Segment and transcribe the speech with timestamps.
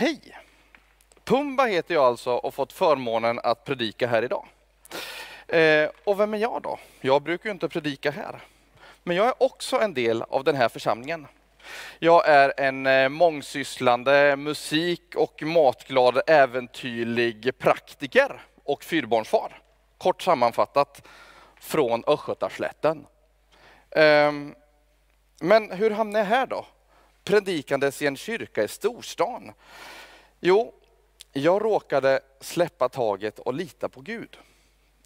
[0.00, 0.20] Hej!
[1.24, 4.46] Pumba heter jag alltså och fått förmånen att predika här idag.
[5.48, 6.78] Eh, och vem är jag då?
[7.00, 8.40] Jag brukar ju inte predika här.
[9.02, 11.26] Men jag är också en del av den här församlingen.
[11.98, 19.60] Jag är en eh, mångsysslande musik och matglad äventyrlig praktiker och fyrbarnsfar.
[19.98, 21.06] Kort sammanfattat
[21.60, 23.06] från Östgötaslätten.
[23.90, 24.32] Eh,
[25.40, 26.66] men hur hamnade jag här då?
[27.28, 29.52] Predikandes i en kyrka i storstan.
[30.40, 30.74] Jo,
[31.32, 34.38] jag råkade släppa taget och lita på Gud.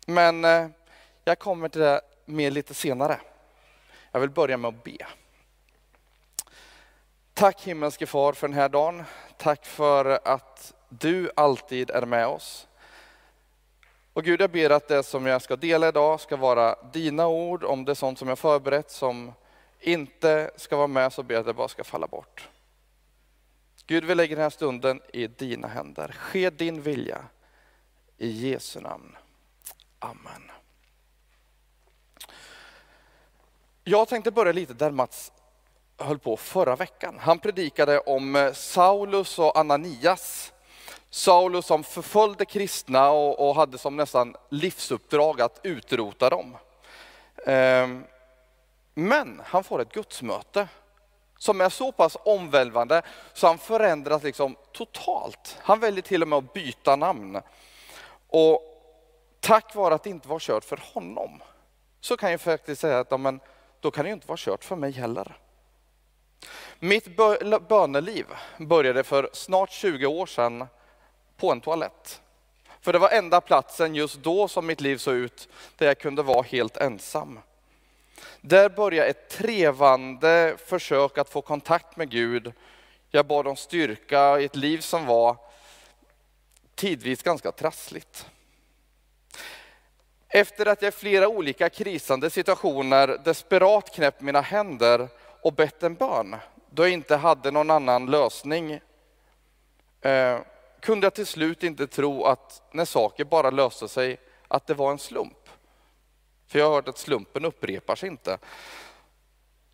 [0.07, 0.67] Men eh,
[1.25, 3.21] jag kommer till det mer lite senare.
[4.13, 5.07] Jag vill börja med att be.
[7.35, 9.05] Tack himmelske far för den här dagen.
[9.37, 12.67] Tack för att du alltid är med oss.
[14.13, 17.65] Och Gud, jag ber att det som jag ska dela idag ska vara dina ord,
[17.65, 19.33] om det är sånt som jag förberett som
[19.83, 22.49] inte ska vara med så ber jag att det bara ska falla bort.
[23.87, 26.15] Gud, vi lägger den här stunden i dina händer.
[26.19, 27.25] Ske din vilja.
[28.19, 29.17] I Jesu namn.
[29.99, 30.51] Amen.
[33.85, 35.33] Jag tänkte börja lite där Mats
[35.99, 37.19] höll på förra veckan.
[37.21, 40.53] Han predikade om eh, Saulus och Ananias.
[41.11, 46.57] Saulus som förföljde kristna och, och hade som nästan livsuppdrag att utrota dem.
[47.47, 48.05] Ehm,
[48.95, 50.69] men han får ett gudsmöte
[51.39, 55.59] som är så pass omvälvande så han förändras liksom totalt.
[55.61, 57.41] Han väljer till och med att byta namn.
[58.29, 58.63] Och
[59.41, 61.43] tack vare att det inte var kört för honom
[62.01, 63.41] så kan jag faktiskt säga att men,
[63.81, 65.37] då kan det inte vara kört för mig heller.
[66.79, 67.17] Mitt
[67.69, 68.27] böneliv
[68.59, 70.67] började för snart 20 år sedan
[71.37, 72.21] på en toalett.
[72.81, 76.23] För det var enda platsen just då som mitt liv såg ut där jag kunde
[76.23, 77.39] vara helt ensam.
[78.41, 82.53] Där började ett trevande försök att få kontakt med Gud.
[83.11, 85.37] Jag bad om styrka i ett liv som var
[86.75, 88.27] tidvis ganska trassligt.
[90.29, 95.09] Efter att jag i flera olika krisande situationer desperat knäppt mina händer
[95.43, 96.37] och bett en bön,
[96.71, 98.81] då jag inte hade någon annan lösning,
[100.01, 100.39] eh,
[100.81, 104.91] kunde jag till slut inte tro att när saker bara löste sig, att det var
[104.91, 105.42] en slump.
[106.53, 108.39] För jag har hört att slumpen upprepar sig inte.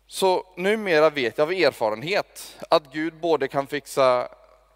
[0.07, 4.29] Så numera vet jag av erfarenhet att Gud både kan fixa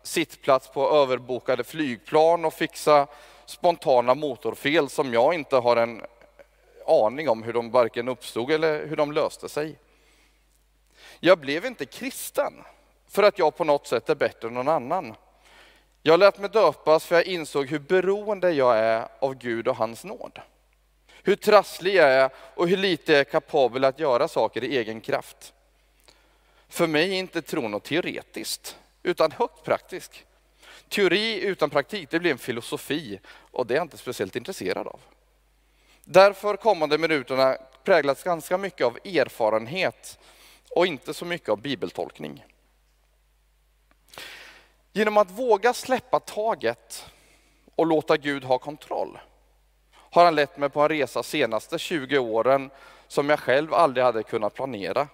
[0.03, 3.07] sittplats på överbokade flygplan och fixa
[3.45, 6.01] spontana motorfel som jag inte har en
[6.87, 9.79] aning om hur de varken uppstod eller hur de löste sig.
[11.19, 12.53] Jag blev inte kristen
[13.07, 15.15] för att jag på något sätt är bättre än någon annan.
[16.01, 20.03] Jag lät mig döpas för jag insåg hur beroende jag är av Gud och hans
[20.03, 20.41] nåd
[21.23, 25.01] hur trasslig jag är och hur lite jag är kapabel att göra saker i egen
[25.01, 25.53] kraft.
[26.69, 30.25] För mig är inte tron något teoretiskt, utan högt praktisk.
[30.89, 33.19] Teori utan praktik, det blir en filosofi
[33.51, 34.99] och det är jag inte speciellt intresserad av.
[36.03, 40.19] Därför kommande minuterna präglas ganska mycket av erfarenhet
[40.69, 42.45] och inte så mycket av bibeltolkning.
[44.93, 47.05] Genom att våga släppa taget
[47.75, 49.19] och låta Gud ha kontroll
[50.13, 52.69] har han lett mig på en resa senaste 20 åren
[53.07, 55.07] som jag själv aldrig hade kunnat planera.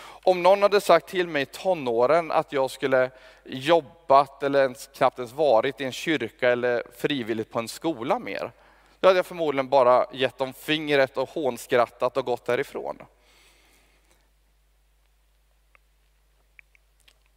[0.00, 3.10] Om någon hade sagt till mig i tonåren att jag skulle
[3.44, 8.52] jobbat eller ens, knappt ens varit i en kyrka eller frivilligt på en skola mer,
[9.00, 13.02] då hade jag förmodligen bara gett dem fingret och hånskrattat och gått därifrån.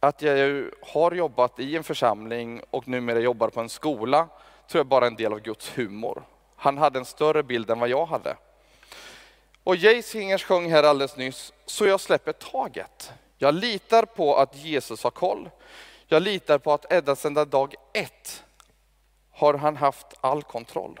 [0.00, 4.28] Att jag har jobbat i en församling och numera jobbar på en skola
[4.68, 6.22] tror jag bara är en del av Guds humor.
[6.62, 8.36] Han hade en större bild än vad jag hade.
[9.64, 13.12] Och Jay Singers sjöng här alldeles nyss, så jag släpper taget.
[13.38, 15.50] Jag litar på att Jesus har koll.
[16.06, 18.44] Jag litar på att ända sedan dag ett
[19.30, 21.00] har han haft all kontroll.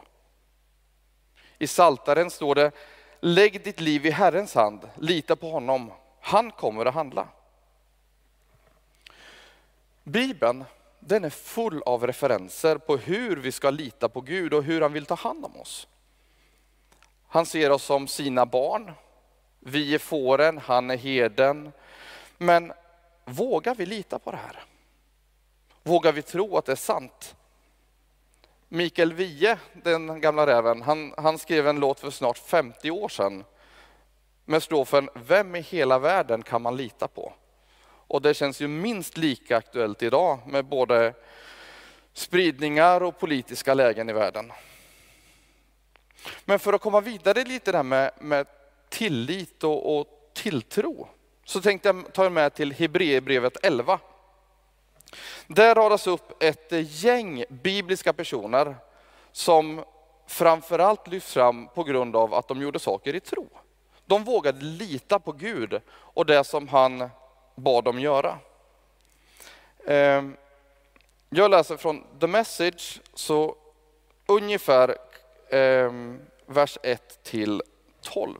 [1.58, 2.70] I Saltaren står det,
[3.20, 7.28] lägg ditt liv i Herrens hand, lita på honom, han kommer att handla.
[10.04, 10.64] Bibeln
[11.06, 14.92] den är full av referenser på hur vi ska lita på Gud och hur han
[14.92, 15.88] vill ta hand om oss.
[17.28, 18.92] Han ser oss som sina barn.
[19.60, 21.72] Vi är fåren, han är herden.
[22.38, 22.72] Men
[23.24, 24.64] vågar vi lita på det här?
[25.82, 27.36] Vågar vi tro att det är sant?
[28.68, 33.44] Mikael Wiehe, den gamla räven, han, han skrev en låt för snart 50 år sedan
[34.44, 37.32] med strofen Vem i hela världen kan man lita på?
[38.12, 41.14] Och det känns ju minst lika aktuellt idag med både
[42.12, 44.52] spridningar och politiska lägen i världen.
[46.44, 48.46] Men för att komma vidare lite där med, med
[48.88, 51.08] tillit och, och, tilltro
[51.44, 53.98] så tänkte jag ta er med till Hebreerbrevet 11.
[55.46, 56.72] Där radas upp ett
[57.02, 58.76] gäng bibliska personer
[59.32, 59.84] som
[60.26, 63.48] framförallt lyfts fram på grund av att de gjorde saker i tro.
[64.06, 67.10] De vågade lita på Gud och det som han
[67.54, 68.38] bad dem göra.
[69.86, 70.36] Ehm,
[71.30, 73.56] jag läser från The Message, så
[74.26, 74.96] ungefär
[75.50, 77.62] ehm, vers 1 till
[78.00, 78.38] 12.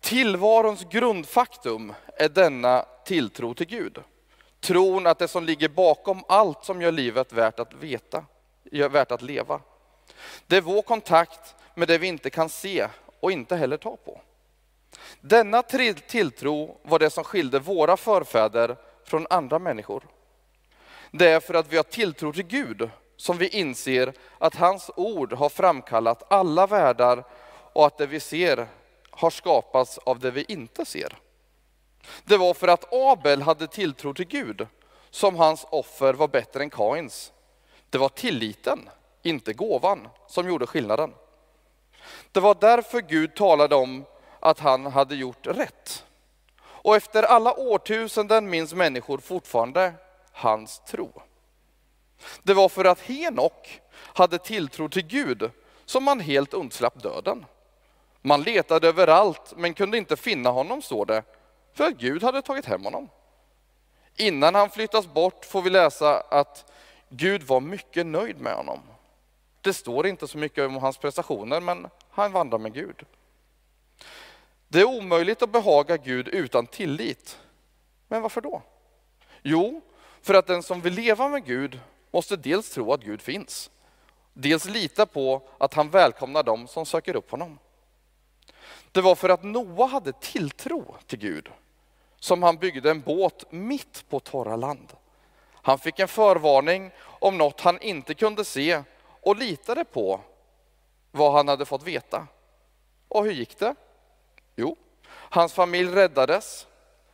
[0.00, 3.98] Tillvarons grundfaktum är denna tilltro till Gud.
[4.60, 8.24] Tron att det som ligger bakom allt som gör livet värt att veta,
[8.72, 9.60] värt att leva.
[10.46, 12.88] Det är vår kontakt med det vi inte kan se
[13.20, 14.20] och inte heller ta på.
[15.20, 20.06] Denna tilltro var det som skilde våra förfäder från andra människor.
[21.10, 25.32] Det är för att vi har tilltro till Gud som vi inser att hans ord
[25.32, 27.24] har framkallat alla världar
[27.72, 28.66] och att det vi ser
[29.10, 31.18] har skapats av det vi inte ser.
[32.24, 34.66] Det var för att Abel hade tilltro till Gud
[35.10, 37.32] som hans offer var bättre än Kains.
[37.90, 38.88] Det var tilliten,
[39.22, 41.14] inte gåvan, som gjorde skillnaden.
[42.32, 44.04] Det var därför Gud talade om
[44.40, 46.04] att han hade gjort rätt.
[46.62, 49.92] Och efter alla årtusenden minns människor fortfarande
[50.32, 51.22] hans tro.
[52.42, 55.50] Det var för att Henok hade tilltro till Gud
[55.84, 57.46] som man helt undslapp döden.
[58.22, 61.22] Man letade överallt men kunde inte finna honom, står det,
[61.74, 63.08] för att Gud hade tagit hem honom.
[64.16, 66.72] Innan han flyttas bort får vi läsa att
[67.08, 68.80] Gud var mycket nöjd med honom.
[69.60, 73.04] Det står inte så mycket om hans prestationer, men han vandrar med Gud.
[74.72, 77.38] Det är omöjligt att behaga Gud utan tillit.
[78.08, 78.62] Men varför då?
[79.42, 79.80] Jo,
[80.22, 81.80] för att den som vill leva med Gud
[82.10, 83.70] måste dels tro att Gud finns,
[84.32, 87.58] dels lita på att han välkomnar dem som söker upp honom.
[88.92, 91.48] Det var för att Noa hade tilltro till Gud
[92.18, 94.92] som han byggde en båt mitt på torra land.
[95.52, 98.82] Han fick en förvarning om något han inte kunde se
[99.20, 100.20] och litade på
[101.10, 102.26] vad han hade fått veta.
[103.08, 103.74] Och hur gick det?
[104.60, 104.76] Jo,
[105.12, 106.66] hans familj räddades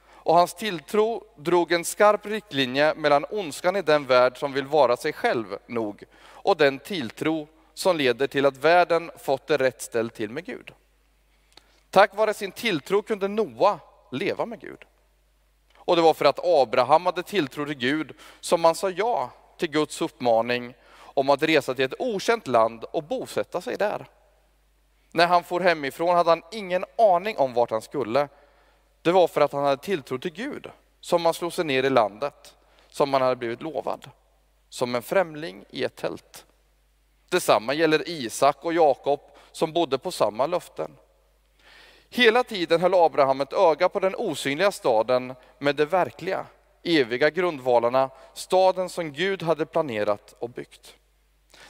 [0.08, 4.96] och hans tilltro drog en skarp riktlinje mellan ondskan i den värld som vill vara
[4.96, 10.14] sig själv nog och den tilltro som leder till att världen fått det rätt ställt
[10.14, 10.72] till med Gud.
[11.90, 13.80] Tack vare sin tilltro kunde Noa
[14.12, 14.84] leva med Gud.
[15.76, 19.70] Och det var för att Abraham hade tilltro till Gud som man sa ja till
[19.70, 24.06] Guds uppmaning om att resa till ett okänt land och bosätta sig där.
[25.16, 28.28] När han for hemifrån hade han ingen aning om vart han skulle.
[29.02, 30.70] Det var för att han hade tilltro till Gud
[31.00, 32.54] som han slog sig ner i landet
[32.88, 34.10] som han hade blivit lovad.
[34.68, 36.46] Som en främling i ett tält.
[37.28, 39.20] Detsamma gäller Isak och Jakob
[39.52, 40.90] som bodde på samma löften.
[42.10, 46.46] Hela tiden höll Abraham ett öga på den osynliga staden med de verkliga,
[46.82, 50.94] eviga grundvalarna, staden som Gud hade planerat och byggt.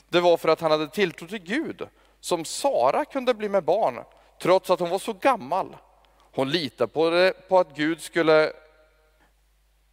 [0.09, 1.89] Det var för att han hade tilltro till Gud
[2.27, 4.05] som Sara kunde bli med barn,
[4.39, 5.77] trots att hon var så gammal.
[6.19, 8.53] Hon litade på, det, på att Gud skulle...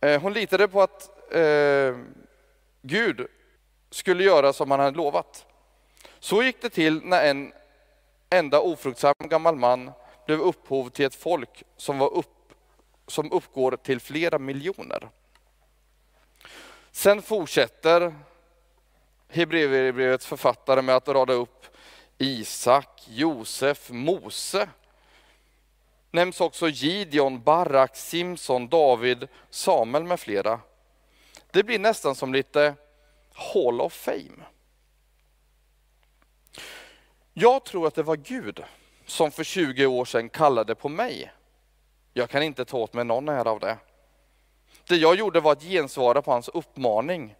[0.01, 1.97] Eh, hon litade på att eh,
[2.81, 3.27] Gud
[3.89, 5.45] skulle göra som han hade lovat.
[6.19, 7.53] Så gick det till när en
[8.30, 9.91] enda ofruktsam gammal man
[10.25, 12.53] blev upphov till ett folk som, var upp,
[13.07, 15.09] som uppgår till flera miljoner.
[16.91, 18.16] Sen fortsätter
[19.28, 21.72] Hebreerbrevets författare med att rada upp
[22.23, 24.69] Isak, Josef, Mose.
[26.11, 30.59] Nämns också Gideon, Barak, Simson, David, Samuel med flera.
[31.51, 32.75] Det blir nästan som lite
[33.33, 34.44] Hall of Fame.
[37.33, 38.63] Jag tror att det var Gud
[39.06, 41.31] som för 20 år sedan kallade på mig.
[42.13, 43.77] Jag kan inte ta åt mig någon ära av det.
[44.87, 47.35] Det jag gjorde var att gensvara på hans uppmaning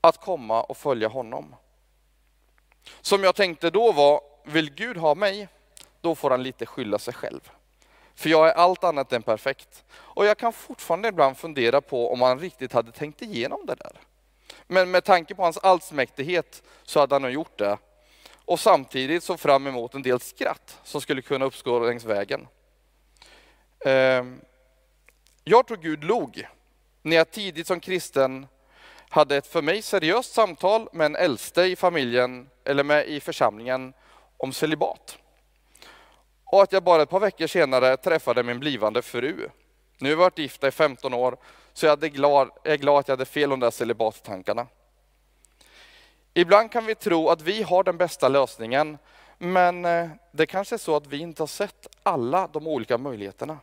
[0.00, 1.54] att komma och följa honom.
[3.00, 5.48] Som jag tänkte då var, vill Gud ha mig,
[6.00, 7.50] då får han lite skylla sig själv.
[8.14, 9.84] För jag är allt annat än perfekt.
[9.92, 13.92] Och jag kan fortfarande ibland fundera på om han riktigt hade tänkt igenom det där.
[14.66, 17.78] Men med tanke på hans allsmäktighet så hade han nog gjort det
[18.44, 22.48] och samtidigt såg fram emot en del skratt som skulle kunna uppstå längs vägen.
[23.84, 24.40] Ehm,
[25.44, 26.48] jag tror Gud log
[27.02, 28.46] när jag tidigt som kristen
[29.10, 33.92] hade ett för mig seriöst samtal med en äldste i familjen eller med i församlingen
[34.36, 35.18] om celibat.
[36.44, 39.48] Och att jag bara ett par veckor senare träffade min blivande fru.
[39.98, 41.36] Nu har vi varit gifta i 15 år,
[41.72, 44.66] så jag är glad, jag är glad att jag hade fel om de där celibattankarna.
[46.34, 48.98] Ibland kan vi tro att vi har den bästa lösningen,
[49.38, 53.58] men eh, det kanske är så att vi inte har sett alla de olika möjligheterna.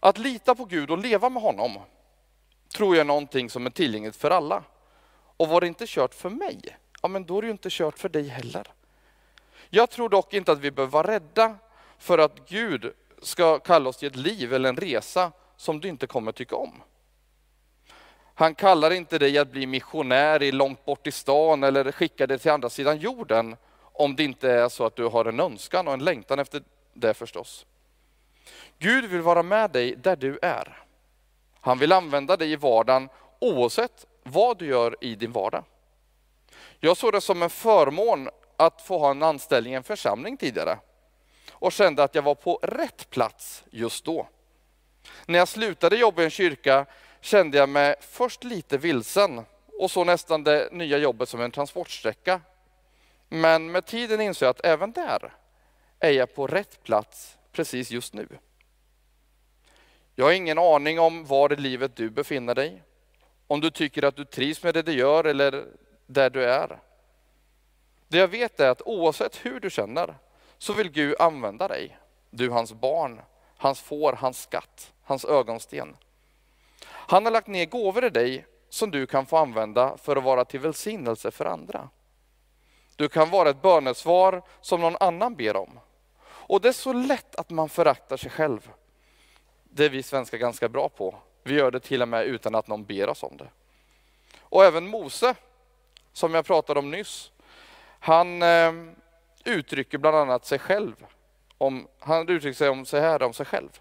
[0.00, 1.78] Att lita på Gud och leva med honom
[2.72, 4.64] tror jag är någonting som är tillgängligt för alla.
[5.36, 6.60] Och var det inte kört för mig,
[7.02, 8.72] ja men då är det ju inte kört för dig heller.
[9.70, 11.56] Jag tror dock inte att vi behöver vara rädda
[11.98, 16.06] för att Gud ska kalla oss till ett liv eller en resa som du inte
[16.06, 16.82] kommer tycka om.
[18.34, 22.38] Han kallar inte dig att bli missionär i långt bort i stan eller skicka dig
[22.38, 23.56] till andra sidan jorden
[23.92, 26.62] om det inte är så att du har en önskan och en längtan efter
[26.92, 27.66] det förstås.
[28.78, 30.82] Gud vill vara med dig där du är.
[31.64, 35.64] Han vill använda dig i vardagen oavsett vad du gör i din vardag.
[36.80, 40.78] Jag såg det som en förmån att få ha en anställning i en församling tidigare
[41.52, 44.28] och kände att jag var på rätt plats just då.
[45.26, 46.86] När jag slutade jobba i en kyrka
[47.20, 49.44] kände jag mig först lite vilsen
[49.78, 52.40] och så nästan det nya jobbet som en transportsträcka.
[53.28, 55.34] Men med tiden insåg jag att även där
[56.00, 58.28] är jag på rätt plats precis just nu.
[60.14, 62.82] Jag har ingen aning om var i livet du befinner dig.
[63.46, 65.66] Om du tycker att du trivs med det du gör eller
[66.06, 66.80] där du är.
[68.08, 70.14] Det jag vet är att oavsett hur du känner
[70.58, 71.98] så vill Gud använda dig.
[72.30, 73.20] Du hans barn,
[73.56, 75.96] hans får, hans skatt, hans ögonsten.
[76.84, 80.44] Han har lagt ner gåvor i dig som du kan få använda för att vara
[80.44, 81.88] till välsignelse för andra.
[82.96, 85.80] Du kan vara ett bönesvar som någon annan ber om.
[86.24, 88.70] Och det är så lätt att man föraktar sig själv.
[89.74, 91.14] Det är vi svenskar ganska bra på.
[91.42, 93.48] Vi gör det till och med utan att någon ber oss om det.
[94.40, 95.34] Och även Mose,
[96.12, 97.32] som jag pratade om nyss,
[98.00, 98.72] han eh,
[99.44, 100.94] uttrycker bland annat sig själv.
[101.58, 103.80] Om, han uttrycker sig om sig här om sig själv.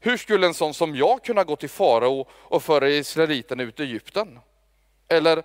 [0.00, 3.82] Hur skulle en sån som jag kunna gå till farao och föra israeliterna ut i
[3.82, 4.38] Egypten?
[5.08, 5.42] Eller,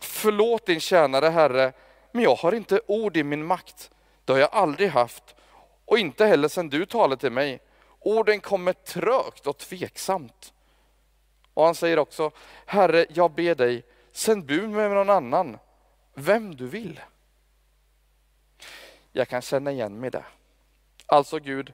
[0.00, 1.72] förlåt din tjänare herre,
[2.12, 3.90] men jag har inte ord i min makt.
[4.24, 5.34] Det har jag aldrig haft
[5.84, 7.60] och inte heller sedan du talade till mig.
[8.06, 10.52] Orden kommer trögt och tveksamt.
[11.54, 12.30] Och han säger också,
[12.66, 15.58] Herre, jag ber dig, sänd bud med någon annan,
[16.14, 17.00] vem du vill.
[19.12, 20.24] Jag kan känna igen mig i det.
[21.06, 21.72] Alltså Gud,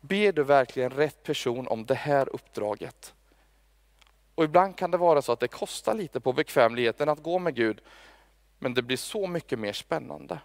[0.00, 3.14] ber du verkligen rätt person om det här uppdraget?
[4.34, 7.54] Och ibland kan det vara så att det kostar lite på bekvämligheten att gå med
[7.54, 7.80] Gud,
[8.58, 10.38] men det blir så mycket mer spännande.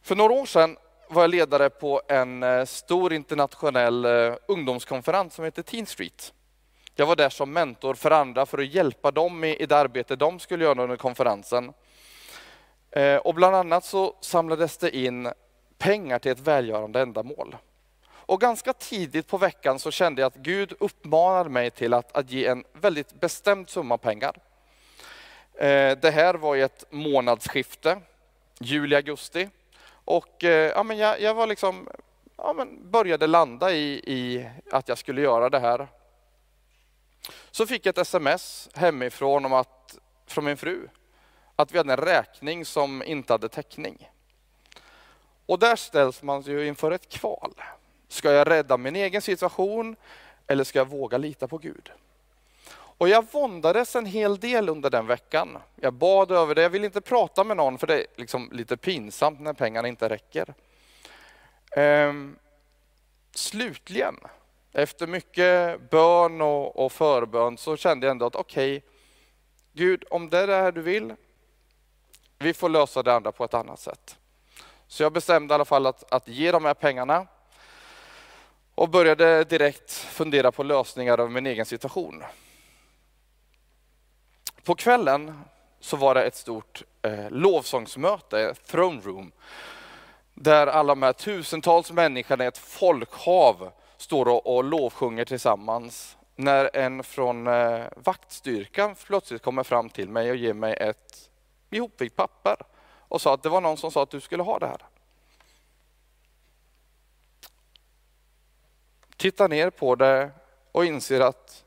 [0.00, 0.76] För några år sedan
[1.08, 6.32] var jag ledare på en eh, stor internationell eh, ungdomskonferens som heter Teen Street.
[6.94, 10.38] Jag var där som mentor för andra för att hjälpa dem i det arbete de
[10.38, 11.72] skulle göra under konferensen.
[12.90, 15.32] Eh, och bland annat så samlades det in
[15.78, 17.56] pengar till ett välgörande ändamål.
[18.08, 22.30] Och ganska tidigt på veckan så kände jag att Gud uppmanade mig till att, att
[22.30, 24.36] ge en väldigt bestämd summa pengar.
[26.00, 28.00] Det här var i ett månadsskifte,
[28.58, 29.48] juli-augusti.
[30.06, 31.88] Och eh, ja, men jag, jag var liksom,
[32.36, 35.88] ja, men började landa i, i att jag skulle göra det här.
[37.50, 40.88] Så fick jag ett sms hemifrån om att, från min fru
[41.56, 44.10] att vi hade en räkning som inte hade täckning.
[45.46, 47.54] Och där ställs man ju inför ett kval.
[48.08, 49.96] Ska jag rädda min egen situation
[50.46, 51.92] eller ska jag våga lita på Gud?
[52.98, 55.58] Och jag våndades en hel del under den veckan.
[55.76, 58.76] Jag bad över det, jag ville inte prata med någon för det är liksom lite
[58.76, 60.54] pinsamt när pengarna inte räcker.
[61.76, 62.36] Ehm,
[63.34, 64.16] slutligen,
[64.72, 68.88] efter mycket bön och, och förbön så kände jag ändå att okej, okay,
[69.72, 71.14] Gud om det är det här du vill,
[72.38, 74.18] vi får lösa det andra på ett annat sätt.
[74.86, 77.26] Så jag bestämde i alla fall att, att ge de här pengarna
[78.74, 82.24] och började direkt fundera på lösningar av min egen situation.
[84.66, 85.44] På kvällen
[85.80, 89.32] så var det ett stort eh, lovsångsmöte, Throne Room,
[90.34, 96.16] där alla de här tusentals människorna i ett folkhav står och, och lovsjunger tillsammans.
[96.36, 101.30] När en från eh, vaktstyrkan plötsligt kommer fram till mig och ger mig ett
[101.70, 102.56] ihopvikt papper
[103.08, 104.82] och sa att det var någon som sa att du skulle ha det här.
[109.16, 110.30] Tittar ner på det
[110.72, 111.64] och inser att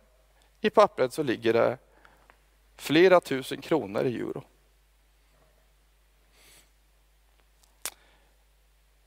[0.62, 1.78] i pappret så ligger det
[2.80, 4.44] Flera tusen kronor i euro.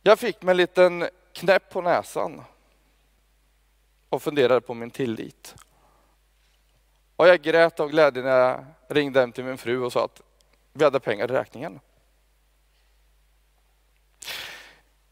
[0.02, 2.42] Jag fick mig en liten knäpp på näsan
[4.08, 5.54] och funderade på min tillit.
[7.16, 10.22] Och jag grät av glädje när jag ringde hem till min fru och sa att
[10.72, 11.80] vi hade pengar i räkningen.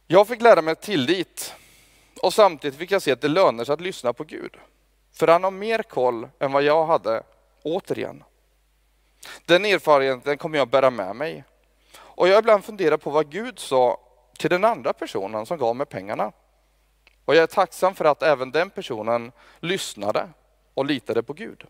[0.06, 1.54] Jag fick lära mig tillit
[2.22, 4.56] och samtidigt fick jag se att det lönar sig att lyssna på Gud.
[5.12, 7.22] För han har mer koll än vad jag hade,
[7.62, 8.24] återigen.
[9.44, 11.44] Den erfarenheten kommer jag bära med mig.
[11.98, 14.00] Och jag har ibland funderat på vad Gud sa
[14.38, 16.32] till den andra personen som gav mig pengarna.
[17.24, 20.28] Och jag är tacksam för att även den personen lyssnade
[20.74, 21.64] och litade på Gud.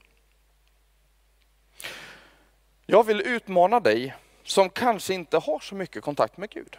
[2.86, 4.14] Jag vill utmana dig
[4.44, 6.76] som kanske inte har så mycket kontakt med Gud.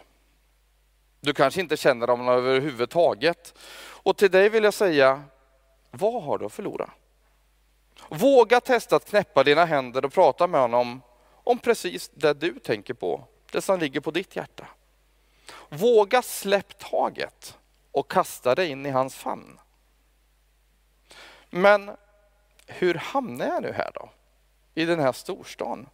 [1.20, 3.54] Du kanske inte känner honom överhuvudtaget.
[3.78, 5.22] Och till dig vill jag säga,
[5.90, 6.90] vad har du att förlora?
[8.08, 11.02] Våga testa att knäppa dina händer och prata med honom
[11.44, 14.66] om precis det du tänker på, det som ligger på ditt hjärta.
[15.68, 17.58] Våga släpp taget
[17.92, 19.58] och kasta dig in i hans famn.
[21.50, 21.90] Men
[22.66, 24.10] hur hamnar jag nu här då?
[24.74, 25.88] I den här storstan?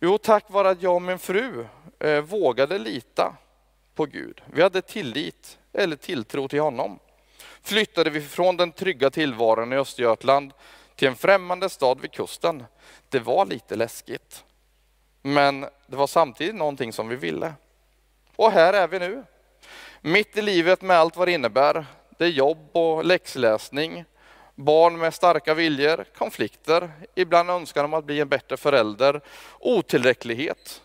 [0.00, 1.66] Jo, tack vare att jag och min fru
[1.98, 3.36] eh, vågade lita
[3.94, 4.42] på Gud.
[4.46, 6.98] Vi hade tillit eller tilltro till honom.
[7.64, 10.52] Flyttade vi från den trygga tillvaron i Östergötland
[10.96, 12.64] till en främmande stad vid kusten.
[13.08, 14.44] Det var lite läskigt.
[15.22, 17.54] Men det var samtidigt någonting som vi ville.
[18.36, 19.24] Och här är vi nu.
[20.00, 21.86] Mitt i livet med allt vad det innebär.
[22.18, 24.04] Det är jobb och läxläsning,
[24.54, 29.20] barn med starka viljor, konflikter, ibland önskan om att bli en bättre förälder,
[29.60, 30.82] otillräcklighet,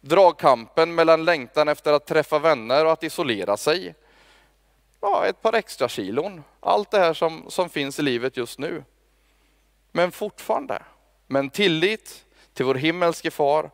[0.00, 3.94] dragkampen mellan längtan efter att träffa vänner och att isolera sig.
[5.00, 6.44] Ja, ett par extra kilon.
[6.60, 8.84] Allt det här som, som finns i livet just nu.
[9.92, 10.82] Men fortfarande,
[11.26, 12.24] med en tillit
[12.54, 13.70] till vår himmelske far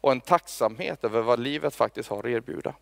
[0.00, 2.74] och en tacksamhet över vad livet faktiskt har att erbjuda.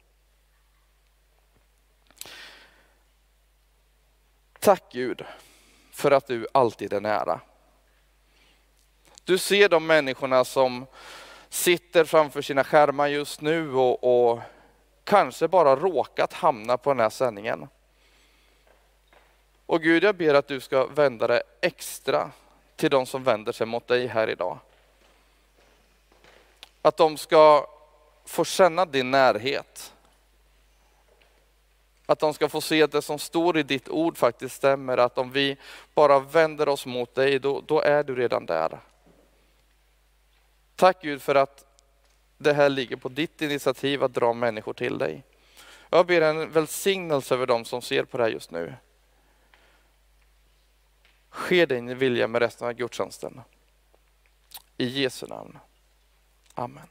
[4.58, 5.24] Tack Gud
[5.92, 7.40] för att du alltid är nära.
[9.24, 10.86] Du ser de människorna som
[11.48, 14.40] sitter framför sina skärmar just nu och, och
[15.04, 17.68] kanske bara råkat hamna på den här sändningen.
[19.70, 22.30] Och Gud, jag ber att du ska vända dig extra
[22.76, 24.58] till de som vänder sig mot dig här idag.
[26.82, 27.66] Att de ska
[28.24, 29.94] få känna din närhet.
[32.06, 35.18] Att de ska få se att det som står i ditt ord faktiskt stämmer, att
[35.18, 35.56] om vi
[35.94, 38.80] bara vänder oss mot dig, då, då är du redan där.
[40.76, 41.64] Tack Gud för att
[42.38, 45.22] det här ligger på ditt initiativ att dra människor till dig.
[45.90, 48.74] Jag ber en välsignelse över dem som ser på det här just nu.
[51.30, 53.40] Ske din vilja med resten av gudstjänsten.
[54.76, 55.58] I Jesu namn.
[56.54, 56.88] Amen.